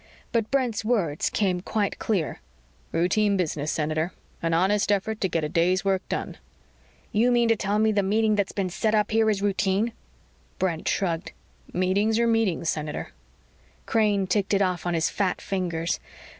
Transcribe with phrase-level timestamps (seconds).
[0.31, 2.39] But Brent's words came quite clear:
[2.91, 6.37] "Routine business, Senator an honest effort to get a day's work done."
[7.11, 9.93] "You mean to tell me the meeting that's been set up here is routine?"
[10.57, 11.33] Brent shrugged.
[11.71, 13.11] "Meetings are meetings, Senator."
[13.85, 15.99] Crane ticked it off on his fat fingers.